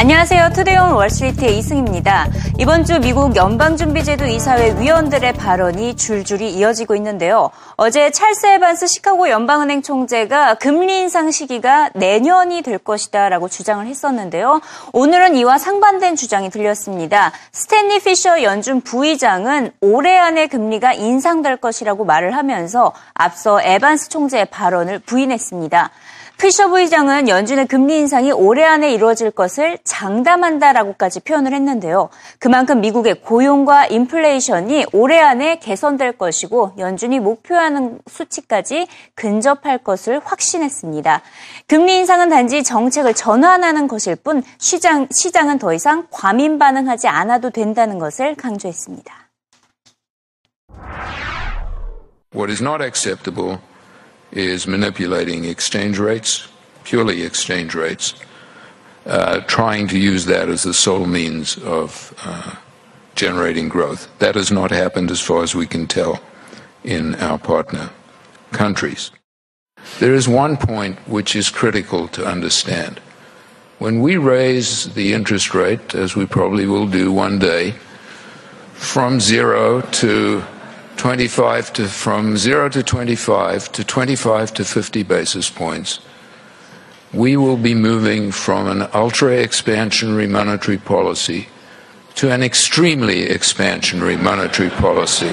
안녕하세요. 0.00 0.52
Today 0.54 0.81
on 0.81 0.92
Wall 0.92 1.14
Street의 1.14 1.58
이승입니다. 1.58 2.26
이번 2.58 2.86
주 2.86 2.98
미국 3.00 3.36
연방준비제도 3.36 4.24
이사회 4.24 4.80
위원들의 4.80 5.34
발언이 5.34 5.96
줄줄이 5.96 6.54
이어지고 6.54 6.94
있는데요. 6.94 7.50
어제 7.76 8.10
찰스 8.10 8.46
에반스 8.46 8.86
시카고 8.86 9.28
연방은행 9.28 9.82
총재가 9.82 10.54
금리 10.54 11.00
인상 11.00 11.30
시기가 11.30 11.90
내년이 11.92 12.62
될 12.62 12.78
것이다라고 12.78 13.50
주장을 13.50 13.86
했었는데요. 13.86 14.62
오늘은 14.94 15.36
이와 15.36 15.58
상반된 15.58 16.16
주장이 16.16 16.48
들렸습니다. 16.48 17.32
스탠리 17.52 18.00
피셔 18.00 18.42
연준 18.42 18.80
부의장은 18.80 19.72
올해 19.82 20.16
안에 20.16 20.46
금리가 20.46 20.94
인상될 20.94 21.58
것이라고 21.58 22.06
말을 22.06 22.34
하면서 22.34 22.94
앞서 23.12 23.60
에반스 23.60 24.08
총재의 24.08 24.46
발언을 24.46 25.00
부인했습니다. 25.00 25.90
피셔 26.40 26.68
부의장은 26.68 27.28
연준의 27.28 27.66
금리 27.66 27.98
인상이 27.98 28.32
올해 28.32 28.64
안에 28.64 28.94
이루어질 28.94 29.30
것을 29.30 29.76
장담한다라고까지 29.84 31.20
표현을 31.20 31.52
했는데요. 31.52 32.08
그만큼 32.38 32.80
미국의 32.80 33.20
고용과 33.20 33.88
인플레이션이 33.88 34.86
올해 34.94 35.20
안에 35.20 35.58
개선될 35.58 36.12
것이고 36.12 36.76
연준이 36.78 37.20
목표하는 37.20 38.00
수치까지 38.08 38.88
근접할 39.14 39.84
것을 39.84 40.18
확신했습니다. 40.24 41.20
금리 41.66 41.98
인상은 41.98 42.30
단지 42.30 42.62
정책을 42.62 43.12
전환하는 43.12 43.86
것일 43.86 44.16
뿐 44.16 44.42
시장, 44.56 45.08
시장은 45.10 45.58
더 45.58 45.74
이상 45.74 46.06
과민 46.10 46.58
반응하지 46.58 47.06
않아도 47.06 47.50
된다는 47.50 47.98
것을 47.98 48.34
강조했습니다. 48.34 49.14
What 52.34 52.50
is 52.50 52.62
not 52.62 52.82
acceptable 52.82 53.58
is 54.32 54.66
manipulating 54.66 55.44
exchange 55.44 55.98
rates, 55.98 56.48
purely 56.84 57.22
exchange 57.22 57.74
rates, 57.74 58.14
uh, 59.06 59.40
trying 59.40 59.88
to 59.88 59.98
use 59.98 60.26
that 60.26 60.48
as 60.48 60.62
the 60.62 60.74
sole 60.74 61.06
means 61.06 61.56
of 61.58 62.14
uh, 62.24 62.54
generating 63.14 63.68
growth. 63.68 64.08
That 64.18 64.34
has 64.34 64.50
not 64.50 64.70
happened 64.70 65.10
as 65.10 65.20
far 65.20 65.42
as 65.42 65.54
we 65.54 65.66
can 65.66 65.86
tell 65.86 66.20
in 66.84 67.14
our 67.16 67.38
partner 67.38 67.90
countries. 68.52 69.10
There 69.98 70.14
is 70.14 70.28
one 70.28 70.56
point 70.56 70.98
which 71.08 71.34
is 71.34 71.50
critical 71.50 72.08
to 72.08 72.26
understand. 72.26 73.00
When 73.78 74.02
we 74.02 74.16
raise 74.16 74.92
the 74.92 75.14
interest 75.14 75.54
rate, 75.54 75.94
as 75.94 76.14
we 76.14 76.26
probably 76.26 76.66
will 76.66 76.86
do 76.86 77.10
one 77.10 77.38
day, 77.38 77.74
from 78.74 79.20
zero 79.20 79.80
to 79.80 80.44
25 81.00 81.72
to 81.72 81.88
from 81.88 82.36
0 82.36 82.68
to 82.68 82.82
25 82.82 83.72
to 83.72 83.82
25 83.82 84.52
to 84.52 84.64
50 84.66 85.02
basis 85.02 85.48
points, 85.48 85.98
we 87.14 87.38
will 87.38 87.56
be 87.56 87.74
moving 87.74 88.30
from 88.30 88.68
an 88.68 88.86
ultra 88.92 89.30
expansionary 89.30 90.28
monetary 90.28 90.76
policy 90.76 91.48
to 92.16 92.30
an 92.30 92.42
extremely 92.42 93.24
expansionary 93.24 94.20
monetary 94.20 94.68
policy. 94.68 95.32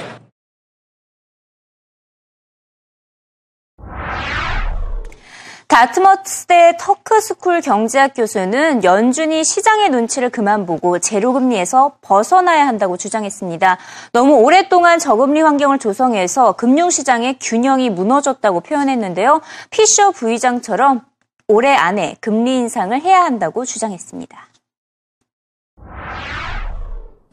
다트머스대 5.78 6.76
터크스쿨 6.80 7.60
경제학 7.60 8.14
교수는 8.16 8.82
연준이 8.82 9.44
시장의 9.44 9.90
눈치를 9.90 10.28
그만 10.28 10.66
보고 10.66 10.98
제로금리에서 10.98 11.98
벗어나야 12.02 12.66
한다고 12.66 12.96
주장했습니다. 12.96 13.78
너무 14.12 14.34
오랫동안 14.38 14.98
저금리 14.98 15.40
환경을 15.40 15.78
조성해서 15.78 16.54
금융시장의 16.54 17.38
균형이 17.40 17.90
무너졌다고 17.90 18.62
표현했는데요. 18.62 19.40
피셔 19.70 20.10
부의장처럼 20.10 21.02
올해 21.46 21.76
안에 21.76 22.16
금리 22.20 22.56
인상을 22.56 23.00
해야 23.00 23.22
한다고 23.22 23.64
주장했습니다. 23.64 24.47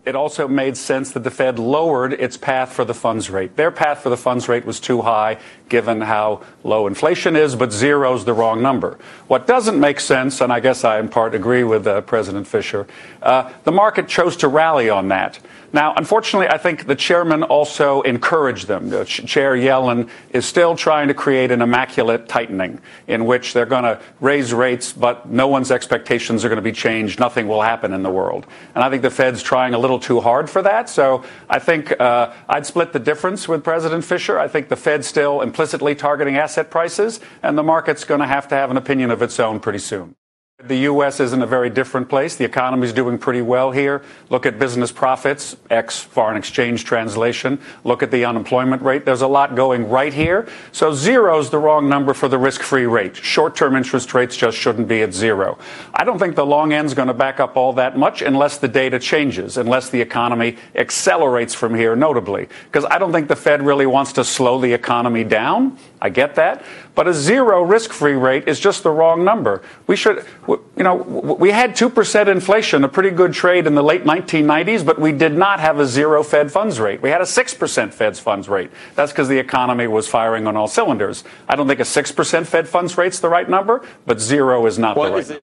It 0.05 0.15
also 0.15 0.47
made 0.47 0.77
sense 0.77 1.11
that 1.11 1.23
the 1.23 1.31
Fed 1.31 1.57
lowered 1.57 2.13
its 2.13 2.37
path 2.37 2.71
for 2.71 2.85
the 2.85 2.93
funds 2.93 3.29
rate. 3.29 3.55
Their 3.55 3.71
path 3.71 3.99
for 3.99 4.09
the 4.09 4.17
funds 4.17 4.47
rate 4.47 4.65
was 4.65 4.79
too 4.79 5.01
high 5.01 5.37
given 5.67 6.01
how 6.01 6.43
low 6.63 6.85
inflation 6.85 7.35
is, 7.35 7.55
but 7.55 7.71
zero 7.71 8.13
is 8.13 8.23
the 8.23 8.33
wrong 8.33 8.61
number. 8.61 8.99
What 9.27 9.47
doesn't 9.47 9.79
make 9.79 9.99
sense, 9.99 10.41
and 10.41 10.53
I 10.53 10.59
guess 10.59 10.83
I 10.83 10.99
in 10.99 11.09
part 11.09 11.33
agree 11.33 11.63
with 11.63 11.87
uh, 11.87 12.01
President 12.01 12.47
Fisher, 12.47 12.85
uh, 13.23 13.51
the 13.63 13.71
market 13.71 14.07
chose 14.07 14.37
to 14.37 14.47
rally 14.47 14.89
on 14.89 15.07
that. 15.07 15.39
Now, 15.73 15.93
unfortunately, 15.95 16.47
I 16.47 16.57
think 16.57 16.85
the 16.85 16.95
chairman 16.95 17.43
also 17.43 18.01
encouraged 18.01 18.67
them. 18.67 18.89
The 18.89 19.05
Chair 19.05 19.55
Yellen 19.55 20.09
is 20.29 20.45
still 20.45 20.75
trying 20.75 21.07
to 21.09 21.13
create 21.13 21.51
an 21.51 21.61
immaculate 21.61 22.27
tightening 22.29 22.79
in 23.07 23.25
which 23.25 23.53
they're 23.53 23.65
going 23.65 23.83
to 23.83 23.99
raise 24.19 24.53
rates, 24.53 24.93
but 24.93 25.29
no 25.29 25.47
one's 25.47 25.71
expectations 25.71 26.45
are 26.45 26.49
going 26.49 26.57
to 26.57 26.61
be 26.61 26.71
changed. 26.71 27.19
Nothing 27.19 27.47
will 27.47 27.61
happen 27.61 27.93
in 27.93 28.03
the 28.03 28.09
world. 28.09 28.45
And 28.73 28.83
I 28.83 28.89
think 28.89 29.01
the 29.01 29.09
Fed's 29.09 29.43
trying 29.43 29.73
a 29.73 29.79
little 29.79 29.99
too 29.99 30.21
hard 30.21 30.49
for 30.49 30.61
that. 30.61 30.89
So 30.89 31.23
I 31.49 31.59
think 31.59 31.99
uh, 31.99 32.33
I'd 32.47 32.65
split 32.65 32.93
the 32.93 32.99
difference 32.99 33.47
with 33.47 33.63
President 33.63 34.03
Fisher. 34.03 34.39
I 34.39 34.47
think 34.47 34.69
the 34.69 34.75
Fed's 34.75 35.07
still 35.07 35.41
implicitly 35.41 35.95
targeting 35.95 36.37
asset 36.37 36.69
prices, 36.69 37.19
and 37.43 37.57
the 37.57 37.63
market's 37.63 38.03
going 38.03 38.21
to 38.21 38.27
have 38.27 38.47
to 38.49 38.55
have 38.55 38.71
an 38.71 38.77
opinion 38.77 39.11
of 39.11 39.21
its 39.21 39.39
own 39.39 39.59
pretty 39.59 39.79
soon. 39.79 40.15
The 40.63 40.77
U.S. 40.77 41.19
is 41.19 41.33
in 41.33 41.41
a 41.41 41.45
very 41.45 41.69
different 41.69 42.07
place. 42.09 42.37
The 42.37 42.45
economy 42.45 42.87
is 42.87 42.93
doing 42.93 43.17
pretty 43.17 43.41
well 43.41 43.71
here. 43.71 44.01
Look 44.29 44.45
at 44.45 44.57
business 44.57 44.91
profits, 44.91 45.57
ex 45.69 45.99
foreign 45.99 46.37
exchange 46.37 46.85
translation. 46.85 47.59
Look 47.83 48.01
at 48.01 48.09
the 48.09 48.23
unemployment 48.25 48.81
rate. 48.81 49.03
There's 49.03 49.21
a 49.21 49.27
lot 49.27 49.55
going 49.55 49.89
right 49.89 50.13
here. 50.13 50.47
So 50.71 50.93
zero 50.93 51.37
is 51.39 51.49
the 51.49 51.59
wrong 51.59 51.87
number 51.89 52.13
for 52.13 52.27
the 52.27 52.37
risk 52.37 52.61
free 52.61 52.85
rate. 52.85 53.17
Short 53.17 53.55
term 53.55 53.75
interest 53.75 54.13
rates 54.13 54.37
just 54.37 54.57
shouldn't 54.57 54.87
be 54.87 55.01
at 55.01 55.13
zero. 55.13 55.59
I 55.93 56.05
don't 56.05 56.17
think 56.17 56.35
the 56.35 56.45
long 56.45 56.71
end 56.71 56.87
is 56.87 56.93
going 56.93 57.09
to 57.09 57.13
back 57.13 57.41
up 57.41 57.57
all 57.57 57.73
that 57.73 57.97
much 57.97 58.21
unless 58.21 58.57
the 58.57 58.69
data 58.69 58.97
changes, 58.97 59.57
unless 59.57 59.89
the 59.89 59.99
economy 59.99 60.57
accelerates 60.73 61.53
from 61.53 61.75
here 61.75 61.97
notably. 61.97 62.47
Because 62.63 62.85
I 62.85 62.97
don't 62.97 63.11
think 63.11 63.27
the 63.27 63.35
Fed 63.35 63.61
really 63.61 63.85
wants 63.85 64.13
to 64.13 64.23
slow 64.23 64.59
the 64.61 64.71
economy 64.71 65.25
down. 65.25 65.77
I 66.01 66.09
get 66.09 66.35
that. 66.35 66.63
But 66.95 67.09
a 67.09 67.13
zero 67.13 67.61
risk 67.61 67.91
free 67.91 68.13
rate 68.13 68.47
is 68.47 68.59
just 68.59 68.83
the 68.83 68.89
wrong 68.89 69.25
number. 69.25 69.61
We 69.85 69.97
should, 69.97 70.25
you 70.47 70.83
know, 70.83 70.95
we 70.95 71.51
had 71.51 71.71
2% 71.75 72.27
inflation, 72.27 72.83
a 72.83 72.89
pretty 72.89 73.09
good 73.09 73.33
trade 73.33 73.67
in 73.67 73.75
the 73.75 73.83
late 73.83 74.03
1990s, 74.03 74.85
but 74.85 74.99
we 74.99 75.11
did 75.11 75.33
not 75.33 75.59
have 75.59 75.79
a 75.79 75.85
zero 75.85 76.23
Fed 76.23 76.51
funds 76.51 76.79
rate. 76.79 77.01
We 77.01 77.09
had 77.09 77.21
a 77.21 77.25
6% 77.25 77.93
Fed 77.93 78.17
funds 78.17 78.49
rate. 78.49 78.71
That's 78.95 79.11
because 79.11 79.27
the 79.27 79.39
economy 79.39 79.87
was 79.87 80.07
firing 80.07 80.47
on 80.47 80.55
all 80.55 80.67
cylinders. 80.67 81.23
I 81.47 81.55
don't 81.55 81.67
think 81.67 81.79
a 81.79 81.83
6% 81.83 82.45
Fed 82.45 82.67
funds 82.67 82.97
rate's 82.97 83.19
the 83.19 83.29
right 83.29 83.49
number, 83.49 83.83
but 84.05 84.19
zero 84.19 84.65
is 84.65 84.77
not 84.77 84.97
what 84.97 85.09
the 85.09 85.15
right 85.15 85.27
number. 85.27 85.41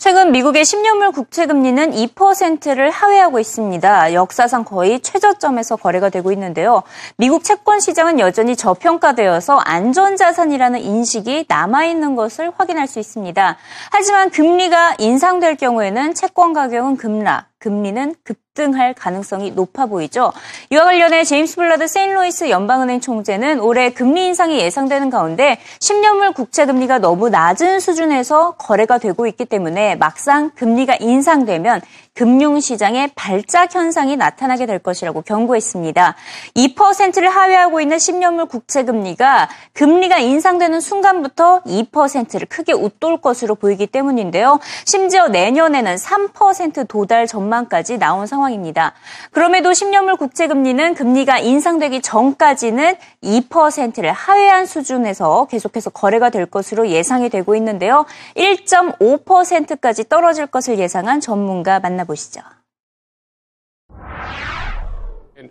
최근 0.00 0.30
미국의 0.30 0.62
10년물 0.62 1.12
국채 1.12 1.46
금리는 1.46 1.90
2%를 1.90 2.88
하회하고 2.88 3.40
있습니다. 3.40 4.14
역사상 4.14 4.62
거의 4.62 5.00
최저점에서 5.00 5.74
거래가 5.74 6.08
되고 6.08 6.30
있는데요. 6.30 6.84
미국 7.16 7.42
채권 7.42 7.80
시장은 7.80 8.20
여전히 8.20 8.54
저평가되어서 8.54 9.58
안전자산이라는 9.58 10.78
인식이 10.78 11.46
남아있는 11.48 12.14
것을 12.14 12.52
확인할 12.56 12.86
수 12.86 13.00
있습니다. 13.00 13.56
하지만 13.90 14.30
금리가 14.30 14.94
인상될 15.00 15.56
경우에는 15.56 16.14
채권 16.14 16.52
가격은 16.52 16.96
급락, 16.96 17.46
금리는 17.58 18.14
급등할 18.22 18.94
가능성이 18.94 19.50
높아 19.50 19.86
보이죠. 19.86 20.32
이와 20.70 20.84
관련해 20.84 21.24
제임스 21.24 21.56
블러드 21.56 21.88
세인트루이스 21.88 22.50
연방은행 22.50 23.00
총재는 23.00 23.60
올해 23.60 23.90
금리 23.90 24.26
인상이 24.26 24.58
예상되는 24.60 25.10
가운데 25.10 25.58
10년물 25.80 26.34
국채 26.34 26.66
금리가 26.66 26.98
너무 26.98 27.30
낮은 27.30 27.80
수준에서 27.80 28.52
거래가 28.52 28.98
되고 28.98 29.26
있기 29.26 29.44
때문에 29.44 29.96
막상 29.96 30.50
금리가 30.50 30.96
인상되면 31.00 31.80
금융시장에 32.14 33.10
발작 33.14 33.74
현상이 33.74 34.16
나타나게 34.16 34.66
될 34.66 34.80
것이라고 34.80 35.22
경고했습니다. 35.22 36.16
2%를 36.56 37.28
하회하고 37.28 37.80
있는 37.80 37.96
10년물 37.96 38.48
국채 38.48 38.84
금리가 38.84 39.48
금리가 39.72 40.18
인상되는 40.18 40.80
순간부터 40.80 41.62
2%를 41.62 42.46
크게 42.48 42.72
웃돌 42.72 43.20
것으로 43.20 43.54
보이기 43.54 43.86
때문인데요. 43.86 44.58
심지어 44.84 45.28
내년에는 45.28 45.94
3% 45.94 46.88
도달 46.88 47.28
전망 47.28 47.47
까지 47.68 47.98
나온 47.98 48.26
상황입니다. 48.26 48.92
그럼에도 49.30 49.70
10년물 49.70 50.18
국채금리는 50.18 50.94
금리가 50.94 51.38
인상되기 51.38 52.02
전까지는 52.02 52.96
2%를 53.22 54.12
하회한 54.12 54.66
수준에서 54.66 55.46
계속해서 55.46 55.90
거래가 55.90 56.30
될 56.30 56.46
것으로 56.46 56.88
예상이 56.88 57.30
되고 57.30 57.54
있는데요. 57.54 58.04
1.5%까지 58.36 60.08
떨어질 60.08 60.46
것을 60.46 60.78
예상한 60.78 61.20
전문가 61.20 61.80
만나보겠습니다. 61.80 62.18
보시죠. 62.18 62.40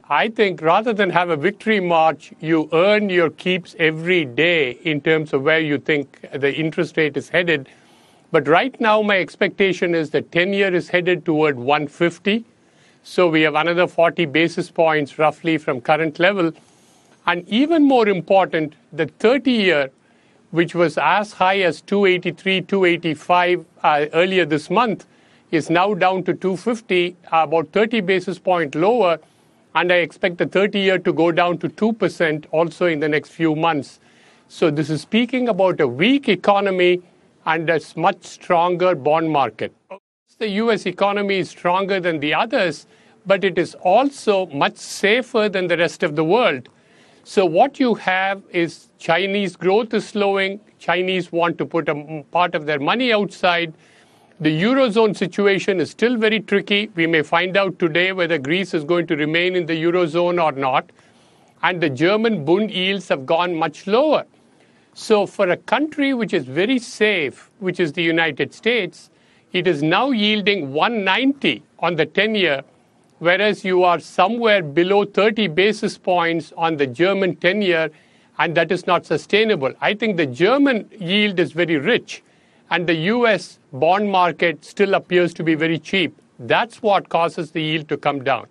I 0.10 0.30
think 0.30 0.62
rather 0.62 0.94
than 0.94 1.10
have 1.10 1.30
a 1.30 1.38
victory 1.38 1.80
march, 1.80 2.34
you 2.42 2.68
earn 2.74 3.10
your 3.10 3.30
keeps 3.30 3.76
every 3.80 4.26
day 4.26 4.78
in 4.84 5.02
terms 5.02 5.34
of 5.34 5.44
where 5.44 5.60
you 5.60 5.78
think 5.78 6.08
the 6.34 6.54
interest 6.54 6.98
rate 6.98 7.18
is 7.18 7.30
headed. 7.30 7.70
But 8.32 8.48
right 8.48 8.80
now, 8.82 9.02
my 9.02 9.18
expectation 9.20 9.96
is 9.96 10.10
that 10.12 10.32
10 10.32 10.54
year 10.54 10.74
is 10.74 10.90
headed 10.90 11.26
toward 11.26 11.58
150. 11.58 12.44
So 13.04 13.30
we 13.30 13.42
have 13.44 13.56
another 13.56 13.88
40 13.88 14.26
basis 14.26 14.70
points 14.70 15.18
roughly 15.18 15.58
from 15.58 15.80
current 15.80 16.20
level. 16.20 16.52
And 17.26 17.48
even 17.48 17.84
more 17.84 18.08
important, 18.08 18.74
the 18.92 19.06
30 19.06 19.52
year 19.52 19.92
which 20.52 20.74
was 20.74 20.98
as 20.98 21.34
high 21.34 21.60
as 21.60 21.82
283, 21.82 22.62
285 22.62 23.66
uh, 23.84 24.06
earlier 24.14 24.46
this 24.46 24.70
month, 24.70 25.06
is 25.52 25.70
now 25.70 25.94
down 25.94 26.24
to 26.24 26.34
250, 26.34 27.16
uh, 27.32 27.44
about 27.44 27.70
30 27.72 28.02
basis 28.02 28.40
point 28.40 28.76
lower. 28.76 29.20
And 29.76 29.92
I 29.92 29.98
expect 29.98 30.38
the 30.38 30.46
30 30.46 30.80
year 30.80 31.00
to 31.00 31.14
go 31.14 31.32
down 31.32 31.58
to 31.60 31.70
2% 31.70 32.46
also 32.52 32.86
in 32.86 33.00
the 33.00 33.10
next 33.10 33.30
few 33.30 33.56
months. 33.56 34.00
So 34.48 34.72
this 34.72 34.90
is 34.90 35.02
speaking 35.02 35.50
about 35.50 35.80
a 35.80 35.88
weak 35.88 36.30
economy 36.30 37.02
and 37.48 37.70
a 37.70 37.80
much 37.96 38.24
stronger 38.26 38.94
bond 38.94 39.32
market. 39.32 39.74
The 40.38 40.50
US 40.62 40.86
economy 40.86 41.40
is 41.40 41.50
stronger 41.50 42.00
than 42.00 42.20
the 42.20 42.34
others, 42.34 42.86
but 43.26 43.44
it 43.44 43.58
is 43.58 43.74
also 43.76 44.46
much 44.48 44.76
safer 44.76 45.50
than 45.50 45.68
the 45.68 45.78
rest 45.78 46.04
of 46.04 46.16
the 46.16 46.24
world. 46.24 46.68
So 47.24 47.46
what 47.46 47.80
you 47.80 47.96
have 47.96 48.44
is 48.52 48.90
Chinese 49.00 49.56
growth 49.56 49.94
is 49.94 50.08
slowing. 50.08 50.60
Chinese 50.78 51.32
want 51.32 51.58
to 51.58 51.66
put 51.66 51.90
a 51.90 52.24
part 52.32 52.54
of 52.54 52.66
their 52.66 52.80
money 52.80 53.12
outside. 53.14 53.74
The 54.40 54.62
Eurozone 54.62 55.16
situation 55.18 55.80
is 55.80 55.90
still 55.90 56.18
very 56.18 56.42
tricky. 56.42 56.90
We 56.96 57.08
may 57.08 57.24
find 57.24 57.58
out 57.58 57.80
today 57.80 58.12
whether 58.12 58.38
Greece 58.38 58.74
is 58.74 58.84
going 58.84 59.08
to 59.08 59.16
remain 59.16 59.56
in 59.56 59.66
the 59.66 59.82
Eurozone 59.84 60.42
or 60.44 60.52
not. 60.52 60.92
And 61.64 61.82
the 61.82 61.90
German 61.90 62.46
Bund 62.46 62.70
yields 62.72 63.08
have 63.08 63.26
gone 63.26 63.56
much 63.56 63.88
lower. 63.88 64.26
So 65.00 65.28
for 65.28 65.48
a 65.52 65.58
country 65.58 66.16
which 66.16 66.34
is 66.34 66.46
very 66.46 66.80
safe, 66.80 67.52
which 67.60 67.80
is 67.80 67.94
the 67.94 68.02
United 68.02 68.52
States, 68.52 69.12
it 69.54 69.68
is 69.68 69.84
now 69.84 70.10
yielding 70.10 70.74
190 70.74 71.62
on 71.78 71.96
the 71.98 72.08
10 72.08 72.34
year 72.34 72.64
whereas 73.20 73.64
you 73.64 73.84
are 73.84 74.00
somewhere 74.00 74.64
below 74.64 75.06
30 75.06 75.50
basis 75.50 76.00
points 76.00 76.52
on 76.58 76.78
the 76.78 76.88
German 76.88 77.36
10 77.36 77.62
year, 77.62 77.92
and 78.40 78.56
that 78.56 78.72
is 78.72 78.88
not 78.88 79.06
sustainable. 79.06 79.72
I 79.82 79.94
think 79.94 80.18
the 80.18 80.26
German 80.26 80.90
yield 81.00 81.40
is 81.40 81.52
very 81.52 81.78
rich, 81.78 82.24
and 82.72 82.88
the 82.88 82.96
US 83.14 83.60
bond 83.74 84.12
market 84.12 84.66
still 84.66 84.96
appears 84.96 85.32
to 85.36 85.44
be 85.44 85.54
very 85.54 85.78
cheap. 85.78 86.20
That's 86.40 86.82
what 86.82 87.10
causes 87.10 87.52
the 87.52 87.62
yield 87.62 87.88
to 87.90 87.98
come 87.98 88.24
down. 88.24 88.48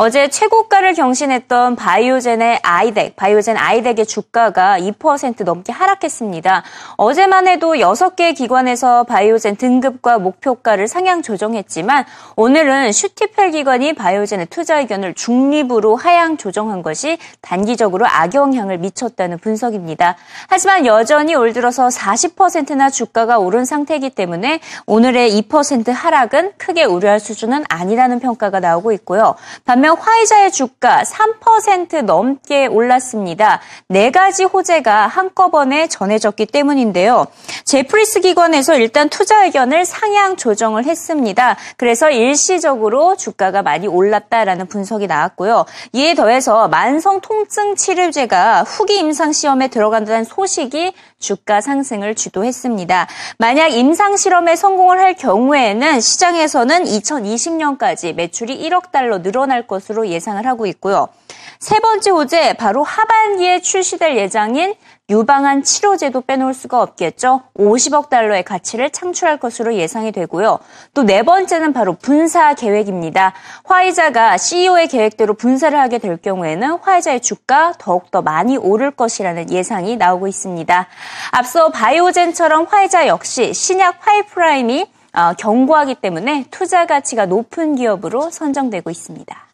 어제 0.00 0.28
최고가를 0.28 0.94
경신했던 0.94 1.74
바이오젠의 1.74 2.60
아이덱, 2.62 3.16
바이오젠 3.16 3.56
아이덱의 3.56 4.06
주가가 4.06 4.78
2% 4.78 5.42
넘게 5.42 5.72
하락했습니다. 5.72 6.62
어제만 6.96 7.48
해도 7.48 7.72
6개 7.72 8.32
기관에서 8.36 9.02
바이오젠 9.02 9.56
등급과 9.56 10.18
목표가를 10.18 10.86
상향 10.86 11.22
조정했지만 11.22 12.04
오늘은 12.36 12.92
슈티펠 12.92 13.50
기관이 13.50 13.94
바이오젠의 13.94 14.46
투자 14.50 14.78
의견을 14.78 15.14
중립으로 15.14 15.96
하향 15.96 16.36
조정한 16.36 16.82
것이 16.82 17.18
단기적으로 17.40 18.06
악영향을 18.06 18.78
미쳤다는 18.78 19.38
분석입니다. 19.38 20.14
하지만 20.46 20.86
여전히 20.86 21.34
올 21.34 21.52
들어서 21.52 21.88
40%나 21.88 22.88
주가가 22.88 23.40
오른 23.40 23.64
상태이기 23.64 24.10
때문에 24.10 24.60
오늘의 24.86 25.42
2% 25.42 25.90
하락은 25.92 26.52
크게 26.56 26.84
우려할 26.84 27.18
수준은 27.18 27.64
아니라는 27.68 28.20
평가가 28.20 28.60
나오고 28.60 28.92
있고요. 28.92 29.34
반면 29.64 29.87
반면 29.88 29.96
화이자의 29.96 30.52
주가 30.52 31.02
3% 31.02 32.02
넘게 32.02 32.66
올랐습니다. 32.66 33.60
네 33.88 34.10
가지 34.10 34.44
호재가 34.44 35.06
한꺼번에 35.06 35.88
전해졌기 35.88 36.46
때문인데요. 36.46 37.26
제프리스 37.64 38.20
기관에서 38.20 38.74
일단 38.74 39.08
투자 39.08 39.44
의견을 39.44 39.86
상향 39.86 40.36
조정을 40.36 40.84
했습니다. 40.84 41.56
그래서 41.78 42.10
일시적으로 42.10 43.16
주가가 43.16 43.62
많이 43.62 43.86
올랐다라는 43.86 44.66
분석이 44.66 45.06
나왔고요. 45.06 45.64
이에 45.92 46.14
더해서 46.14 46.68
만성 46.68 47.20
통증 47.22 47.74
치료제가 47.74 48.64
후기 48.64 48.98
임상 48.98 49.32
시험에 49.32 49.68
들어간다는 49.68 50.24
소식이 50.24 50.92
주가 51.18 51.60
상승을 51.60 52.14
주도했습니다. 52.14 53.08
만약 53.38 53.68
임상 53.68 54.16
실험에 54.16 54.56
성공을 54.56 54.98
할 55.00 55.14
경우에는 55.14 56.00
시장에서는 56.00 56.84
2020년까지 56.84 58.14
매출이 58.14 58.58
1억 58.68 58.90
달러 58.92 59.22
늘어날 59.22 59.66
것으로 59.66 60.08
예상을 60.08 60.44
하고 60.46 60.66
있고요. 60.66 61.08
세 61.58 61.80
번째 61.80 62.10
호재 62.10 62.52
바로 62.54 62.84
하반기에 62.84 63.60
출시될 63.60 64.16
예정인 64.16 64.74
유방암 65.10 65.62
치료제도 65.62 66.20
빼놓을 66.20 66.52
수가 66.52 66.82
없겠죠. 66.82 67.42
50억 67.56 68.10
달러의 68.10 68.42
가치를 68.44 68.90
창출할 68.90 69.38
것으로 69.38 69.74
예상이 69.74 70.12
되고요. 70.12 70.58
또 70.94 71.08
네 71.08 71.22
번째는 71.22 71.72
바로 71.72 71.94
분사 71.94 72.52
계획입니다. 72.52 73.32
화이자가 73.64 74.36
CEO의 74.36 74.88
계획대로 74.88 75.32
분사를 75.32 75.78
하게 75.78 75.96
될 75.96 76.18
경우에는 76.18 76.80
화이자의 76.82 77.22
주가 77.22 77.72
더욱더 77.78 78.20
많이 78.20 78.58
오를 78.58 78.90
것이라는 78.90 79.50
예상이 79.50 79.96
나오고 79.96 80.28
있습니다. 80.28 80.86
앞서 81.30 81.70
바이오젠처럼 81.70 82.66
화이자 82.68 83.06
역시 83.06 83.54
신약 83.54 84.00
파이프라임이 84.00 84.86
어, 85.14 85.32
경고하기 85.38 85.94
때문에 85.94 86.44
투자 86.50 86.84
가치가 86.84 87.24
높은 87.24 87.76
기업으로 87.76 88.28
선정되고 88.30 88.90
있습니다. 88.90 89.47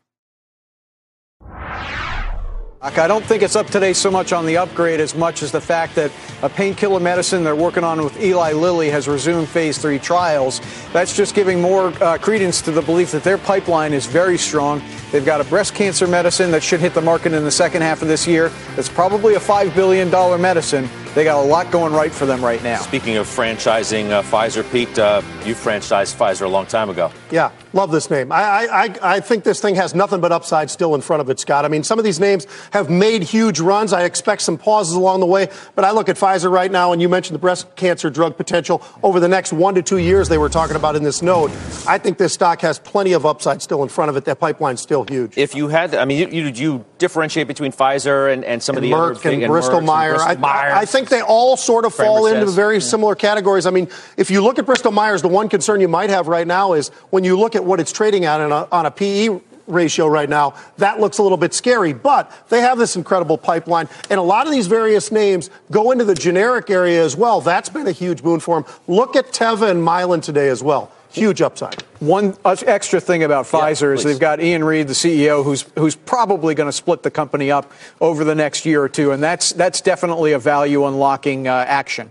I 2.84 3.08
don't 3.08 3.24
think 3.24 3.42
it's 3.42 3.56
up 3.56 3.68
today 3.68 3.94
so 3.94 4.10
much 4.10 4.34
on 4.34 4.44
the 4.44 4.58
upgrade 4.58 5.00
as 5.00 5.14
much 5.14 5.42
as 5.42 5.50
the 5.50 5.60
fact 5.60 5.94
that 5.94 6.12
a 6.42 6.50
painkiller 6.50 7.00
medicine 7.00 7.42
they're 7.42 7.56
working 7.56 7.82
on 7.82 8.04
with 8.04 8.22
Eli 8.22 8.52
Lilly 8.52 8.90
has 8.90 9.08
resumed 9.08 9.48
phase 9.48 9.78
three 9.78 9.98
trials. 9.98 10.60
That's 10.92 11.16
just 11.16 11.34
giving 11.34 11.62
more 11.62 11.94
uh, 12.02 12.18
credence 12.18 12.60
to 12.60 12.70
the 12.70 12.82
belief 12.82 13.10
that 13.12 13.24
their 13.24 13.38
pipeline 13.38 13.94
is 13.94 14.04
very 14.04 14.36
strong. 14.36 14.82
They've 15.12 15.24
got 15.24 15.40
a 15.40 15.44
breast 15.44 15.74
cancer 15.74 16.06
medicine 16.06 16.50
that 16.50 16.62
should 16.62 16.80
hit 16.80 16.92
the 16.92 17.00
market 17.00 17.32
in 17.32 17.42
the 17.42 17.50
second 17.50 17.80
half 17.80 18.02
of 18.02 18.08
this 18.08 18.26
year. 18.26 18.52
It's 18.76 18.90
probably 18.90 19.34
a 19.34 19.40
$5 19.40 19.74
billion 19.74 20.10
medicine. 20.38 20.86
They 21.14 21.22
got 21.22 21.44
a 21.44 21.46
lot 21.46 21.70
going 21.70 21.92
right 21.92 22.10
for 22.10 22.26
them 22.26 22.44
right 22.44 22.60
now. 22.64 22.78
Speaking 22.78 23.16
of 23.18 23.28
franchising, 23.28 24.10
uh, 24.10 24.22
Pfizer, 24.22 24.68
Pete, 24.72 24.98
uh, 24.98 25.22
you 25.44 25.54
franchised 25.54 26.16
Pfizer 26.16 26.42
a 26.42 26.48
long 26.48 26.66
time 26.66 26.90
ago. 26.90 27.12
Yeah, 27.30 27.52
love 27.72 27.92
this 27.92 28.10
name. 28.10 28.32
I, 28.32 28.66
I, 28.66 28.94
I 29.00 29.20
think 29.20 29.44
this 29.44 29.60
thing 29.60 29.76
has 29.76 29.94
nothing 29.94 30.20
but 30.20 30.32
upside 30.32 30.70
still 30.70 30.94
in 30.96 31.00
front 31.00 31.20
of 31.20 31.30
it, 31.30 31.38
Scott. 31.38 31.64
I 31.64 31.68
mean, 31.68 31.84
some 31.84 32.00
of 32.00 32.04
these 32.04 32.18
names 32.18 32.48
have 32.72 32.90
made 32.90 33.22
huge 33.22 33.60
runs. 33.60 33.92
I 33.92 34.02
expect 34.02 34.42
some 34.42 34.58
pauses 34.58 34.94
along 34.94 35.20
the 35.20 35.26
way, 35.26 35.48
but 35.76 35.84
I 35.84 35.92
look 35.92 36.08
at 36.08 36.16
Pfizer 36.16 36.50
right 36.50 36.70
now, 36.70 36.92
and 36.92 37.00
you 37.00 37.08
mentioned 37.08 37.36
the 37.36 37.40
breast 37.40 37.76
cancer 37.76 38.10
drug 38.10 38.36
potential 38.36 38.82
over 39.04 39.20
the 39.20 39.28
next 39.28 39.52
one 39.52 39.76
to 39.76 39.82
two 39.82 39.98
years 39.98 40.28
they 40.28 40.38
were 40.38 40.48
talking 40.48 40.74
about 40.74 40.96
in 40.96 41.04
this 41.04 41.22
note. 41.22 41.52
I 41.86 41.98
think 41.98 42.18
this 42.18 42.32
stock 42.32 42.60
has 42.62 42.80
plenty 42.80 43.12
of 43.12 43.24
upside 43.24 43.62
still 43.62 43.84
in 43.84 43.88
front 43.88 44.10
of 44.10 44.16
it. 44.16 44.24
That 44.24 44.40
pipeline's 44.40 44.80
still 44.80 45.04
huge. 45.08 45.38
If 45.38 45.54
you 45.54 45.68
had, 45.68 45.94
I 45.94 46.06
mean, 46.06 46.32
you, 46.32 46.44
you, 46.44 46.50
you 46.50 46.84
differentiate 46.98 47.46
between 47.46 47.70
Pfizer 47.70 48.32
and, 48.32 48.44
and 48.44 48.62
some 48.62 48.76
and 48.76 48.84
of 48.84 48.90
the 48.90 48.96
Merck 48.96 49.16
other 49.16 49.30
and, 49.30 49.46
Bristol 49.46 49.80
Myers. 49.80 50.20
I, 50.20 50.36
I, 50.80 50.84
think 50.84 51.03
they 51.08 51.20
all 51.20 51.56
sort 51.56 51.84
of 51.84 51.94
fall 51.94 52.26
into 52.26 52.46
very 52.46 52.76
yeah. 52.76 52.80
similar 52.80 53.14
categories. 53.14 53.66
I 53.66 53.70
mean, 53.70 53.88
if 54.16 54.30
you 54.30 54.42
look 54.42 54.58
at 54.58 54.66
Bristol 54.66 54.92
Myers, 54.92 55.22
the 55.22 55.28
one 55.28 55.48
concern 55.48 55.80
you 55.80 55.88
might 55.88 56.10
have 56.10 56.28
right 56.28 56.46
now 56.46 56.74
is 56.74 56.88
when 57.10 57.24
you 57.24 57.38
look 57.38 57.54
at 57.54 57.64
what 57.64 57.80
it's 57.80 57.92
trading 57.92 58.24
at 58.24 58.40
on 58.40 58.52
a, 58.52 58.68
on 58.70 58.86
a 58.86 58.90
PE 58.90 59.40
ratio 59.66 60.06
right 60.06 60.28
now, 60.28 60.54
that 60.78 61.00
looks 61.00 61.18
a 61.18 61.22
little 61.22 61.38
bit 61.38 61.54
scary. 61.54 61.92
But 61.92 62.30
they 62.48 62.60
have 62.60 62.78
this 62.78 62.96
incredible 62.96 63.38
pipeline, 63.38 63.88
and 64.10 64.18
a 64.18 64.22
lot 64.22 64.46
of 64.46 64.52
these 64.52 64.66
various 64.66 65.10
names 65.10 65.50
go 65.70 65.90
into 65.90 66.04
the 66.04 66.14
generic 66.14 66.70
area 66.70 67.02
as 67.04 67.16
well. 67.16 67.40
That's 67.40 67.68
been 67.68 67.86
a 67.86 67.92
huge 67.92 68.22
boon 68.22 68.40
for 68.40 68.60
them. 68.60 68.72
Look 68.86 69.16
at 69.16 69.26
Teva 69.28 69.70
and 69.70 69.82
Mylan 69.82 70.22
today 70.22 70.48
as 70.48 70.62
well. 70.62 70.92
Huge 71.14 71.42
upside. 71.42 71.80
One 72.00 72.36
extra 72.44 73.00
thing 73.00 73.22
about 73.22 73.46
Pfizer 73.46 73.94
is 73.94 74.02
they've 74.02 74.18
got 74.18 74.40
Ian 74.40 74.64
Reed, 74.64 74.88
the 74.88 74.94
CEO, 74.94 75.44
who's 75.44 75.62
who's 75.76 75.94
probably 75.94 76.56
going 76.56 76.68
to 76.68 76.72
split 76.72 77.04
the 77.04 77.10
company 77.10 77.52
up 77.52 77.70
over 78.00 78.24
the 78.24 78.34
next 78.34 78.66
year 78.66 78.82
or 78.82 78.88
two, 78.88 79.12
and 79.12 79.22
that's 79.22 79.52
that's 79.52 79.80
definitely 79.80 80.32
a 80.32 80.40
value 80.40 80.84
unlocking 80.86 81.46
uh, 81.46 81.64
action. 81.68 82.10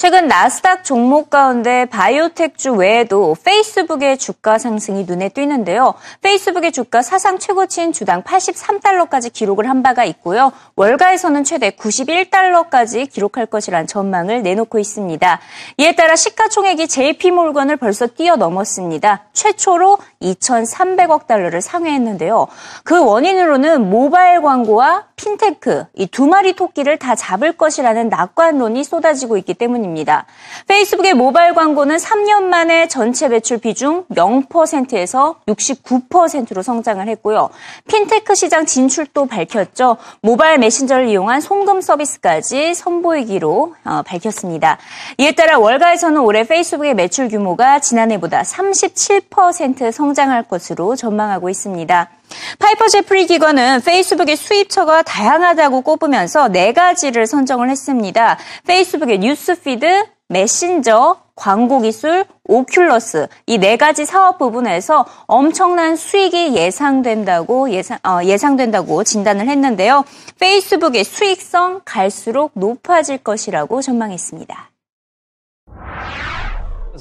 최근 0.00 0.28
나스닥 0.28 0.84
종목 0.84 1.28
가운데 1.28 1.84
바이오텍주 1.86 2.74
외에도 2.74 3.34
페이스북의 3.42 4.16
주가 4.16 4.56
상승이 4.56 5.02
눈에 5.02 5.28
띄는데요. 5.28 5.94
페이스북의 6.22 6.70
주가 6.70 7.02
사상 7.02 7.40
최고치인 7.40 7.92
주당 7.92 8.22
83달러까지 8.22 9.32
기록을 9.32 9.68
한 9.68 9.82
바가 9.82 10.04
있고요. 10.04 10.52
월가에서는 10.76 11.42
최대 11.42 11.70
91달러까지 11.70 13.10
기록할 13.10 13.46
것이란 13.46 13.88
전망을 13.88 14.44
내놓고 14.44 14.78
있습니다. 14.78 15.40
이에 15.78 15.96
따라 15.96 16.14
시가총액이 16.14 16.86
JP모건을 16.86 17.76
벌써 17.76 18.06
뛰어넘었습니다. 18.06 19.24
최초로 19.32 19.98
2,300억 20.20 21.26
달러를 21.26 21.62
상회했는데요. 21.62 22.48
그 22.84 23.02
원인으로는 23.02 23.88
모바일 23.88 24.42
광고와 24.42 25.04
핀테크 25.16 25.86
이 25.94 26.06
두 26.18 26.26
마리 26.26 26.52
토끼를 26.54 26.98
다 26.98 27.14
잡을 27.14 27.52
것이라는 27.52 28.08
낙관론이 28.08 28.82
쏟아지고 28.82 29.36
있기 29.38 29.54
때문입니다. 29.54 30.26
페이스북의 30.66 31.14
모바일 31.14 31.54
광고는 31.54 31.96
3년 31.96 32.42
만에 32.42 32.88
전체 32.88 33.28
매출 33.28 33.58
비중 33.58 34.04
0%에서 34.10 35.36
69%로 35.46 36.62
성장을 36.62 37.06
했고요. 37.06 37.50
핀테크 37.86 38.34
시장 38.34 38.66
진출도 38.66 39.26
밝혔죠. 39.26 39.98
모바일 40.22 40.58
메신저를 40.58 41.06
이용한 41.08 41.40
송금 41.40 41.80
서비스까지 41.80 42.74
선보이기로 42.74 43.74
어, 43.84 44.02
밝혔습니다. 44.04 44.78
이에 45.18 45.32
따라 45.36 45.58
월가에서는 45.58 46.20
올해 46.20 46.42
페이스북의 46.42 46.94
매출 46.94 47.28
규모가 47.28 47.78
지난해보다 47.78 48.42
37%성 48.42 50.07
성장할 50.08 50.44
것으로 50.44 50.96
전망하고 50.96 51.50
있습니다. 51.50 52.10
파이퍼 52.58 52.88
제프리 52.88 53.26
기관은 53.26 53.80
페이스북의 53.82 54.36
수입처가 54.36 55.02
다양하다고 55.02 55.82
꼽으면서 55.82 56.48
네 56.48 56.72
가지를 56.72 57.26
선정을 57.26 57.68
했습니다. 57.68 58.38
페이스북의 58.66 59.18
뉴스피드, 59.18 60.06
메신저, 60.28 61.16
광고 61.34 61.80
기술, 61.80 62.24
오큘러스 62.48 63.28
이 63.46 63.58
네 63.58 63.76
가지 63.76 64.04
사업 64.06 64.38
부분에서 64.38 65.04
엄청난 65.26 65.94
수익이 65.96 66.54
예상된다고 66.56 67.70
예상 67.70 67.98
어, 68.02 68.20
예상된다고 68.24 69.04
진단을 69.04 69.46
했는데요. 69.48 70.04
페이스북의 70.40 71.04
수익성 71.04 71.82
갈수록 71.84 72.52
높아질 72.54 73.18
것이라고 73.18 73.82
전망했습니다. 73.82 74.70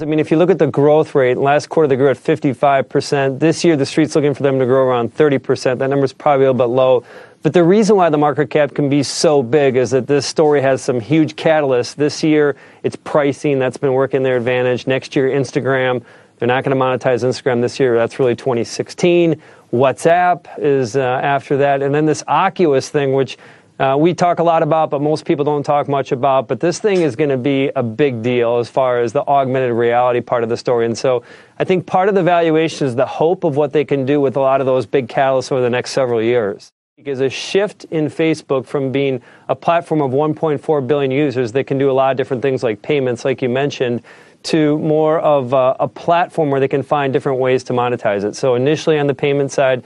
I 0.01 0.06
mean, 0.06 0.20
if 0.20 0.30
you 0.30 0.38
look 0.38 0.51
at 0.51 0.60
the 0.60 0.68
growth 0.68 1.16
rate, 1.16 1.38
last 1.38 1.70
quarter 1.70 1.88
they 1.88 1.96
grew 1.96 2.10
at 2.10 2.18
55%. 2.18 3.39
This 3.39 3.63
year, 3.63 3.75
the 3.75 3.86
street's 3.86 4.16
looking 4.16 4.34
for 4.34 4.44
them 4.44 4.60
to 4.60 4.66
grow 4.66 4.88
around 4.88 5.16
30%. 5.16 5.80
That 5.80 5.89
number's 5.89 6.13
probably 6.13 6.46
a 6.46 6.51
little 6.51 6.68
bit 6.68 6.74
low. 6.74 7.04
But 7.42 7.54
the 7.54 7.63
reason 7.63 7.96
why 7.96 8.10
the 8.10 8.18
market 8.18 8.50
cap 8.50 8.75
can 8.75 8.89
be 8.89 9.01
so 9.01 9.42
big 9.42 9.75
is 9.75 9.92
that 9.92 10.06
this 10.06 10.27
story 10.27 10.62
has 10.62 10.84
some 10.84 11.00
huge 11.00 11.36
catalysts. 11.36 11.96
This 11.96 12.24
year, 12.24 12.56
it's 12.84 12.96
pricing 12.96 13.58
that's 13.58 13.77
been 13.77 13.94
working 13.94 14.22
their 14.22 14.38
advantage. 14.38 14.86
Next 14.86 15.16
year, 15.16 15.30
Instagram. 15.30 16.04
They're 16.38 16.48
not 16.48 16.63
going 16.63 16.77
to 16.77 16.84
monetize 16.84 17.24
Instagram 17.24 17.62
this 17.62 17.80
year. 17.80 17.96
That's 17.96 18.20
really 18.20 18.36
2016. 18.36 19.42
WhatsApp 19.74 20.46
is 20.60 20.96
uh, 20.96 21.01
after 21.01 21.58
that. 21.58 21.82
And 21.82 21.94
then 21.94 22.06
this 22.06 22.24
Oculus 22.27 22.89
thing, 22.89 23.13
which 23.13 23.38
uh, 23.80 23.96
we 23.98 24.14
talk 24.14 24.40
a 24.40 24.44
lot 24.44 24.64
about, 24.64 24.90
but 24.90 25.02
most 25.02 25.26
people 25.26 25.46
don't 25.46 25.64
talk 25.64 25.88
much 25.88 26.12
about. 26.12 26.48
But 26.48 26.60
this 26.60 26.80
thing 26.80 27.02
is 27.02 27.16
going 27.16 27.30
to 27.30 27.38
be 27.38 27.70
a 27.76 27.84
big 27.84 28.24
deal 28.24 28.58
as 28.58 28.70
far 28.70 29.02
as 29.02 29.14
the 29.14 29.26
augmented 29.28 29.72
reality 29.74 30.20
part 30.20 30.44
of 30.44 30.50
the 30.50 30.58
story. 30.58 30.86
And 30.86 30.98
so 30.98 31.24
I 31.60 31.64
think 31.64 31.86
part 31.86 32.10
of 32.10 32.16
the 32.16 32.24
valuation 32.24 32.88
is 32.88 32.96
the 32.96 33.06
hope 33.06 33.44
of 33.44 33.56
what 33.56 33.74
they 33.74 33.86
can 33.86 34.06
do 34.06 34.20
with 34.20 34.36
a 34.36 34.40
lot 34.40 34.62
of 34.62 34.66
those 34.66 34.86
big 34.88 35.08
catalysts 35.08 35.52
over 35.52 35.62
the 35.62 35.70
next 35.70 35.92
several 35.92 36.22
years. 36.22 36.72
Because 36.96 37.20
a 37.20 37.30
shift 37.30 37.86
in 37.92 38.08
Facebook 38.08 38.66
from 38.66 38.92
being 38.92 39.22
a 39.48 39.56
platform 39.56 40.02
of 40.02 40.10
1.4 40.12 40.88
billion 40.88 41.12
users 41.12 41.52
that 41.52 41.68
can 41.68 41.78
do 41.78 41.92
a 41.92 41.94
lot 41.94 42.10
of 42.10 42.18
different 42.18 42.42
things 42.42 42.64
like 42.64 42.82
payments, 42.82 43.24
like 43.24 43.44
you 43.44 43.50
mentioned, 43.50 44.02
to 44.44 44.80
more 44.80 45.20
of 45.20 45.54
a, 45.54 45.76
a 45.80 45.88
platform 45.88 46.50
where 46.50 46.60
they 46.60 46.68
can 46.68 46.82
find 46.82 47.14
different 47.14 47.40
ways 47.40 47.64
to 47.66 47.74
monetize 47.74 48.24
it. 48.24 48.36
So 48.36 48.56
initially 48.56 48.98
on 48.98 49.06
the 49.06 49.14
payment 49.14 49.52
side, 49.52 49.84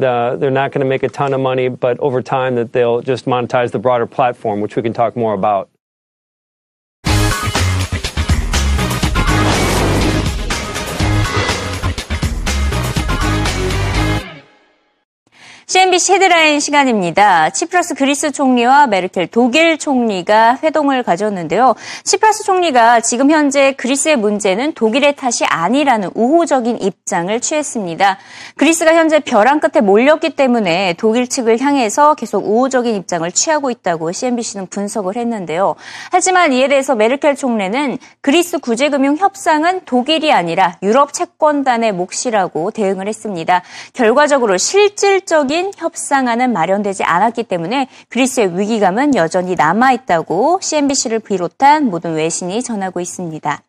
the, 0.00 0.36
they're 0.38 0.50
not 0.50 0.72
going 0.72 0.80
to 0.80 0.88
make 0.88 1.02
a 1.02 1.08
ton 1.08 1.32
of 1.32 1.40
money, 1.40 1.68
but 1.68 1.98
over 2.00 2.22
time 2.22 2.54
that 2.56 2.72
they'll 2.72 3.00
just 3.00 3.26
monetize 3.26 3.70
the 3.70 3.78
broader 3.78 4.06
platform, 4.06 4.60
which 4.60 4.76
we 4.76 4.82
can 4.82 4.92
talk 4.92 5.16
more 5.16 5.34
about. 5.34 5.70
CNBC 15.74 16.12
헤드라인 16.12 16.60
시간입니다. 16.60 17.50
치프라스 17.50 17.96
그리스 17.96 18.30
총리와 18.30 18.86
메르켈 18.86 19.26
독일 19.26 19.76
총리가 19.76 20.60
회동을 20.62 21.02
가졌는데요. 21.02 21.74
치프라스 22.04 22.44
총리가 22.44 23.00
지금 23.00 23.32
현재 23.32 23.72
그리스의 23.72 24.14
문제는 24.14 24.74
독일의 24.74 25.16
탓이 25.16 25.44
아니라는 25.44 26.10
우호적인 26.14 26.80
입장을 26.80 27.40
취했습니다. 27.40 28.18
그리스가 28.54 28.94
현재 28.94 29.18
벼랑 29.18 29.58
끝에 29.58 29.80
몰렸기 29.80 30.36
때문에 30.36 30.94
독일 30.96 31.26
측을 31.26 31.60
향해서 31.60 32.14
계속 32.14 32.46
우호적인 32.46 32.94
입장을 32.94 33.28
취하고 33.32 33.72
있다고 33.72 34.12
CNBC는 34.12 34.68
분석을 34.68 35.16
했는데요. 35.16 35.74
하지만 36.12 36.52
이에 36.52 36.68
대해서 36.68 36.94
메르켈 36.94 37.34
총리는 37.34 37.98
그리스 38.20 38.60
구제금융 38.60 39.16
협상은 39.16 39.80
독일이 39.86 40.30
아니라 40.30 40.76
유럽 40.84 41.12
채권단의 41.12 41.90
몫이라고 41.90 42.70
대응을 42.70 43.08
했습니다. 43.08 43.62
결과적으로 43.92 44.56
실질적인 44.56 45.63
적인 45.64 45.72
협상안은 45.76 46.52
마련되지 46.52 47.04
않았기 47.04 47.44
때문에 47.44 47.88
그리스의 48.10 48.58
위기감은 48.58 49.14
여전히 49.14 49.54
남아있다고 49.54 50.58
CNBC를 50.60 51.20
비롯한 51.20 51.86
모든 51.86 52.14
외신이 52.14 52.62
전하고 52.62 53.00
있습니다. 53.00 53.62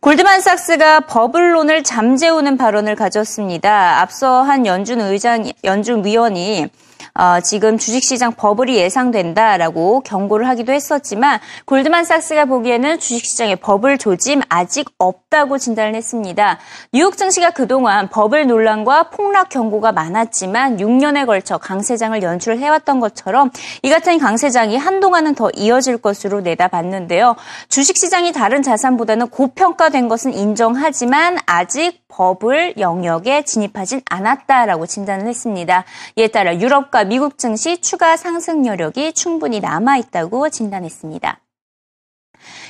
골드만삭스가 0.00 1.00
버블론을 1.00 1.82
잠재우는 1.82 2.56
발언을 2.56 2.96
가졌습니다. 2.96 4.00
앞서 4.00 4.42
한 4.42 4.64
연준 4.64 5.00
의장, 5.00 5.50
연준 5.64 6.04
위원이 6.04 6.68
어, 7.14 7.40
지금 7.40 7.78
주식시장 7.78 8.34
버블이 8.34 8.76
예상된다라고 8.76 10.00
경고를 10.00 10.48
하기도 10.48 10.72
했었지만 10.72 11.40
골드만삭스가 11.64 12.44
보기에는 12.46 12.98
주식시장의 12.98 13.56
버블 13.56 13.98
조짐 13.98 14.42
아직 14.48 14.90
없다고 14.98 15.58
진단을 15.58 15.94
했습니다. 15.94 16.58
뉴욕 16.92 17.16
증시가 17.16 17.50
그동안 17.50 18.08
버블 18.08 18.46
논란과 18.46 19.10
폭락 19.10 19.48
경고가 19.48 19.92
많았지만 19.92 20.76
6년에 20.76 21.26
걸쳐 21.26 21.58
강세장을 21.58 22.22
연출을 22.22 22.58
해왔던 22.58 23.00
것처럼 23.00 23.50
이 23.82 23.90
같은 23.90 24.18
강세장이 24.18 24.76
한동안은 24.76 25.34
더 25.34 25.50
이어질 25.54 25.98
것으로 25.98 26.40
내다봤는데요. 26.40 27.36
주식시장이 27.68 28.32
다른 28.32 28.62
자산보다는 28.62 29.28
고평가된 29.28 30.08
것은 30.08 30.34
인정하지만 30.34 31.38
아직 31.46 32.05
버블 32.08 32.74
영역에 32.78 33.42
진입하진 33.42 34.02
않았다라고 34.08 34.86
진단을 34.86 35.26
했습니다. 35.26 35.84
이에 36.16 36.28
따라 36.28 36.58
유럽과 36.58 37.04
미국 37.04 37.38
증시 37.38 37.80
추가 37.80 38.16
상승 38.16 38.66
여력이 38.66 39.12
충분히 39.12 39.60
남아 39.60 39.98
있다고 39.98 40.50
진단했습니다. 40.50 41.40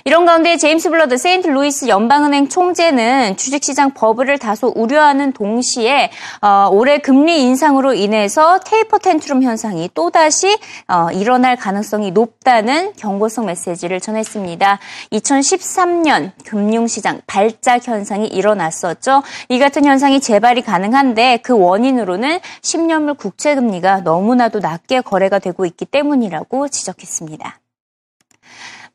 이런 0.04 0.25
가운데 0.25 0.56
제임스 0.56 0.90
블러드 0.90 1.16
세인트 1.16 1.49
루이스 1.49 1.88
연방은행 1.88 2.49
총재는 2.49 3.37
주식시장 3.37 3.95
버블을 3.95 4.38
다소 4.38 4.73
우려하는 4.76 5.33
동시에 5.33 6.11
어, 6.42 6.68
올해 6.71 6.99
금리 6.99 7.42
인상으로 7.42 7.95
인해서 7.95 8.61
taper 8.61 8.99
tantrum 8.99 9.43
현상이 9.42 9.90
또다시 9.95 10.56
어, 10.87 11.09
일어날 11.12 11.56
가능성이 11.56 12.12
높다는 12.12 12.92
경고성 12.95 13.47
메시지를 13.47 14.00
전했습니다. 14.00 14.78
2013년 15.12 16.30
금융시장 16.45 17.21
발작 17.26 17.88
현상이 17.88 18.28
일어났었죠. 18.28 19.25
이 19.49 19.59
같은 19.59 19.85
현상이 19.85 20.21
재발이 20.21 20.62
가능한데 20.62 21.40
그 21.42 21.59
원인으로는 21.59 22.38
10년물 22.62 23.18
국채 23.18 23.54
금리가 23.56 24.02
너무나도 24.02 24.61
낮게 24.61 25.00
거래가 25.00 25.40
되고 25.40 25.66
있기 25.66 25.85
때문이라고 25.85 26.68
지적했습니다. 26.68 27.59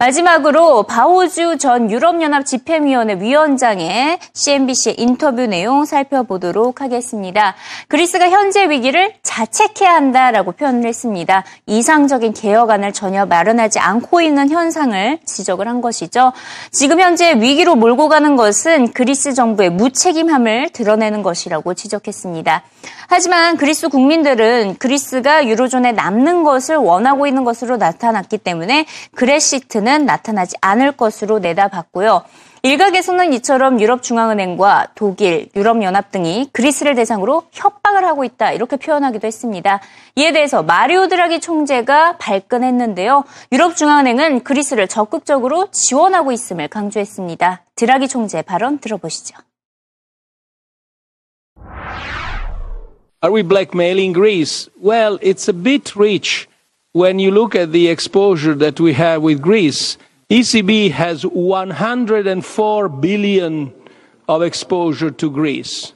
마지막으로 0.02 0.82
바오주 0.82 1.60
전 1.60 1.92
유럽연합 1.92 2.48
집행위원회 2.48 3.20
위원장의 3.20 4.18
CNBC 4.34 4.96
인터뷰 4.98 5.46
내용 5.46 5.86
살펴보도록 5.86 6.82
하겠습니다. 6.82 7.54
그리스가 7.88 8.28
현재 8.32 8.68
위기를 8.68 9.14
자책해야 9.22 9.94
한다라고 9.94 10.54
표현을 10.54 10.88
했습니다. 10.88 11.44
이상적인 11.68 12.34
개혁안을 12.34 12.94
전혀 12.94 13.28
마련하지 13.28 13.78
않고 13.78 14.22
있는 14.22 14.50
현상을 14.50 15.20
지적을 15.24 15.68
한 15.68 15.82
것이죠. 15.82 16.34
지금 16.72 17.00
현재 17.00 17.36
위기로 17.36 17.76
몰고 17.76 18.10
가는 18.10 18.36
것은 18.36 18.94
그리스 18.94 19.36
정부의 19.36 19.70
무책임함을 19.70 20.70
드러내는 20.70 21.22
것이라고 21.22 21.76
지적했습니다. 21.76 22.64
하지만 23.08 23.58
그리스 23.58 23.90
국민들은 23.90 24.78
그리스가 24.80 25.46
유로존에 25.46 25.92
남는 25.92 26.44
것을 26.44 26.78
원하고 26.78 27.28
있는 27.28 27.44
것으로 27.44 27.78
나타났기 27.78 28.38
때문에 28.40 28.86
그레시트 29.14 29.78
는 29.92 30.06
나타나지 30.06 30.56
않을 30.62 30.94
것으로 30.94 31.40
내다봤고요. 31.40 32.24
일각에서는 32.64 33.34
이처럼 33.34 33.82
유럽중앙은행과 33.82 34.90
독일, 34.96 35.50
유럽연합 35.54 36.12
등이 36.12 36.50
그리스를 36.54 36.96
대상으로 36.96 37.44
협박을 37.52 38.06
하고 38.06 38.24
있다 38.24 38.54
이렇게 38.54 38.78
표현하기도 38.78 39.28
했습니다. 39.28 39.82
이에 40.16 40.32
대해서 40.32 40.64
마리오 40.64 41.10
드라기 41.10 41.42
총재가 41.42 42.18
발끈했는데요. 42.20 43.26
유럽중앙은행은 43.52 44.44
그리스를 44.46 44.88
적극적으로 44.88 45.68
지원하고 45.72 46.32
있음을 46.32 46.70
강조했습니다. 46.70 47.64
드라기 47.76 48.08
총재 48.08 48.42
발언 48.42 48.80
들어보시죠. 48.80 49.36
Are 53.24 53.36
we 53.36 53.44
blackmailing 53.44 54.14
Greece? 54.14 54.72
Well, 54.82 55.20
it's 55.22 55.50
a 55.50 55.54
bit 55.54 56.00
rich 56.00 56.48
when 56.94 57.20
you 57.20 57.32
look 57.32 57.56
at 57.56 57.72
the 57.72 57.88
exposure 57.88 58.56
that 58.56 58.80
we 58.80 58.94
have 58.94 59.22
with 59.22 59.42
Greece. 59.42 59.98
ECB 60.30 60.92
has 60.92 61.26
104 61.26 62.90
billion 62.90 63.74
of 64.30 64.42
exposure 64.42 65.12
to 65.12 65.30
Greece. 65.30 65.94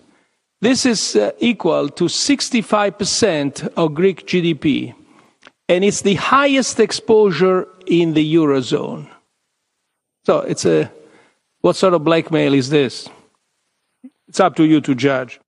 This 0.61 0.85
is 0.85 1.15
uh, 1.15 1.31
equal 1.39 1.89
to 1.89 2.05
65% 2.05 3.67
of 3.77 3.93
Greek 3.93 4.25
GDP. 4.27 4.93
And 5.69 5.83
it's 5.83 6.01
the 6.01 6.15
highest 6.15 6.79
exposure 6.79 7.67
in 7.87 8.13
the 8.13 8.35
Eurozone. 8.35 9.09
So 10.25 10.39
it's 10.39 10.65
a, 10.65 10.91
what 11.61 11.75
sort 11.75 11.93
of 11.93 12.03
blackmail 12.03 12.53
is 12.53 12.69
this? 12.69 13.07
It's 14.27 14.39
up 14.39 14.55
to 14.55 14.63
you 14.63 14.81
to 14.81 14.95
judge. 14.95 15.39